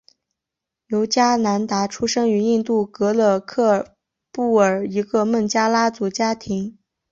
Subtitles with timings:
[0.87, 3.95] 尤迦南达出生于印度戈勒克
[4.31, 6.79] 布尔一个孟加拉族家庭。